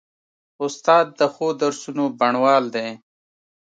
استاد 0.63 1.05
د 1.19 1.21
ښو 1.33 1.47
درسونو 1.61 2.03
بڼوال 2.19 2.63
دی. 2.75 2.89